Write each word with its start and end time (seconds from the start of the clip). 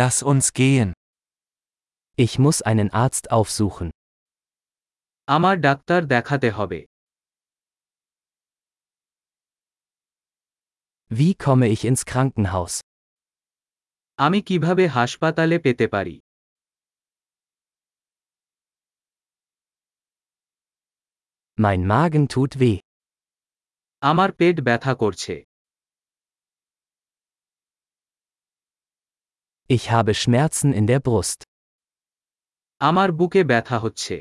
Lass 0.00 0.16
uns 0.22 0.46
gehen. 0.52 0.88
Ich 2.24 2.32
muss 2.44 2.58
einen 2.70 2.88
Arzt 3.04 3.24
aufsuchen. 3.36 3.88
আমার 5.28 5.56
ডাক্তার 5.66 6.00
দেখাতে 6.14 6.48
হবে 6.58 6.80
Wie 11.10 11.32
komme 11.44 11.66
ich 11.74 11.82
ins 11.90 12.02
Krankenhaus? 12.10 12.74
আমি 14.18 14.38
কিভাবে 14.48 14.84
হাসপাতালে 14.96 15.56
পেতে 15.64 15.86
পারি 15.94 16.16
Mein 21.58 21.80
Magen 21.92 22.24
tut 22.34 22.52
weh. 22.60 22.78
আমার 24.02 24.30
পেট 24.38 24.56
ব্যথা 24.66 24.92
করছে 25.02 25.34
Ich 29.68 29.90
habe 29.90 30.12
Schmerzen 30.14 30.72
in 30.78 30.86
der 30.86 31.00
Brust. 31.06 31.40
আমার 32.80 33.08
বুকে 33.18 33.42
ব্যথা 33.50 33.76
হচ্ছে 33.84 34.16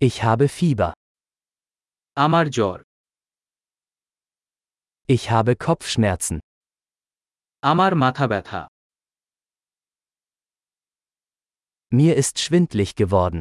Ich 0.00 0.16
habe 0.26 0.46
Fieber. 0.58 0.90
আমার 2.16 2.46
জ্বর 2.56 2.78
Ich 5.08 5.24
habe 5.34 5.52
Kopfschmerzen. 5.66 6.36
আমার 7.62 7.92
মাথা 8.02 8.26
ব্যথা 8.32 8.60
Mir 11.98 12.14
ist 12.22 12.34
schwindlig 12.44 12.90
geworden. 13.02 13.40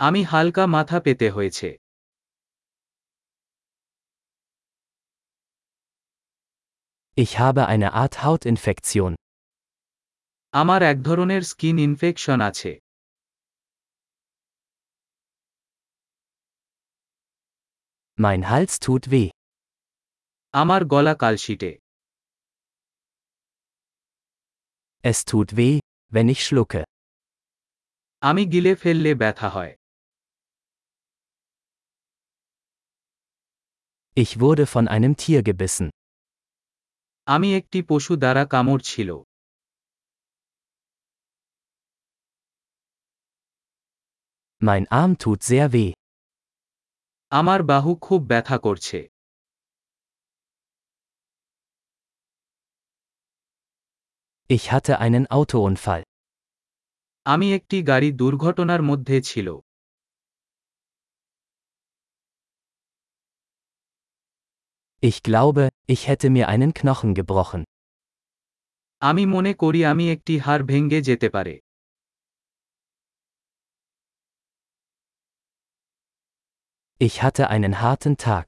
আমি 0.00 0.20
হালকা 0.32 0.64
মাথা 0.76 0.98
পেতে 1.04 1.26
হয়েছে 1.36 1.68
Ich 7.18 7.38
habe 7.38 7.62
eine 7.66 7.88
Art 8.02 8.14
Hautinfektion. 8.24 9.12
আমার 10.62 10.80
এক 10.90 10.98
ধরনের 11.08 11.42
স্কিন 11.50 11.76
ইনফেকশন 11.86 12.38
আছে 12.50 12.72
Mein 18.24 18.42
Hals 18.50 18.74
tut 18.84 19.04
weh. 19.12 19.28
আমার 20.62 20.82
গলা 20.92 21.14
কালশিটে 21.22 21.72
Es 25.10 25.18
tut 25.30 25.48
weh, 25.58 25.78
wenn 26.14 26.28
ich 26.34 26.40
schlucke. 26.46 26.82
আমি 28.28 28.42
গিলে 28.52 28.72
ফেললে 28.82 29.10
ব্যথা 29.22 29.48
হয় 29.56 29.72
Ich 34.22 34.30
wurde 34.42 34.64
von 34.74 34.84
einem 34.94 35.12
Tier 35.22 35.42
gebissen. 35.50 35.88
আমি 37.35 37.49
একটি 37.59 37.79
পশু 37.89 38.13
দ্বারা 38.15 38.43
কামড় 38.45 38.81
ছিল 38.85 39.09
Mein 44.61 44.83
Arm 45.01 45.11
tut 45.15 45.39
sehr 45.49 45.67
weh. 45.73 45.91
আমার 47.31 47.59
বাহু 47.63 47.91
খুব 48.01 48.21
ব্যথা 48.31 48.57
করছে 48.57 48.99
Ich 54.49 54.65
hatte 54.73 54.93
einen 55.05 55.25
Autounfall. 55.37 56.03
আমি 57.25 57.47
একটি 57.53 57.77
গাড়ি 57.83 58.09
দুর্ঘটনার 58.11 58.81
মধ্যে 58.81 59.17
ছিল 59.21 59.47
Ich 65.00 65.22
glaube, 65.22 65.68
ich 65.86 66.08
hätte 66.08 66.28
mir 66.30 66.48
einen 66.48 66.72
Knochen 66.74 67.14
gebrochen. 67.14 67.62
আমি 69.02 69.24
মনে 69.34 69.52
করি 69.62 69.80
আমি 69.92 70.04
একটি 70.14 70.34
হাড় 70.44 70.62
ভেঙ্গে 70.70 70.98
যেতে 71.08 71.28
পারে 71.36 71.54
Ich 77.00 77.14
hatte 77.24 77.44
einen 77.54 77.74
harten 77.82 78.14
Tag. 78.26 78.46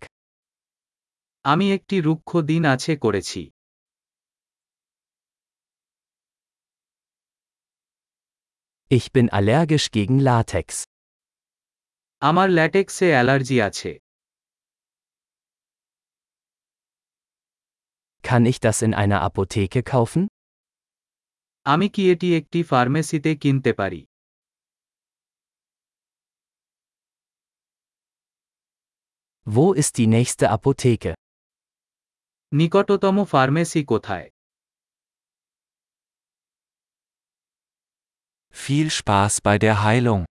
আমি 1.44 1.66
একটি 1.76 1.96
রুক্ষ 2.06 2.30
দিন 2.50 2.62
আছে 2.74 2.92
করেছি 3.04 3.42
Ich 8.90 9.06
bin 9.12 9.26
allergisch 9.38 9.86
gegen 9.96 10.16
Latex. 10.28 10.66
আমার 12.22 12.48
ল্যাটেক্সে 12.58 13.06
অ্যালার্জি 13.14 13.56
আছে 13.68 13.90
Kann 18.22 18.44
ich 18.46 18.58
das 18.60 18.82
in 18.82 18.92
einer 19.02 19.20
Apotheke 19.28 19.80
kaufen? 19.94 20.22
আমি 21.66 21.86
কি 21.94 22.02
এটি 22.12 22.28
একটি 22.40 22.58
ফার্মেসিতে 22.70 23.30
কিনতে 23.42 23.70
পারি 23.80 24.00
Wo 29.46 29.72
ist 29.74 29.92
die 29.98 30.06
nächste 30.16 30.44
Apotheke? 30.56 31.12
নিকটতম 32.52 33.16
ফার্মেসি 33.32 33.80
কোথায় 33.92 34.26
Viel 38.54 38.88
Spaß 38.98 39.32
bei 39.46 39.56
der 39.64 39.76
Heilung. 39.84 40.22